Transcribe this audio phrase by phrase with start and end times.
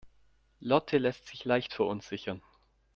[0.63, 2.41] Lotte lässt sich leicht verunsichern.